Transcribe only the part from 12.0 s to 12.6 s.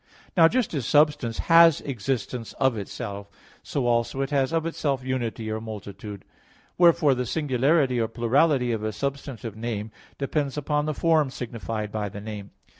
the name.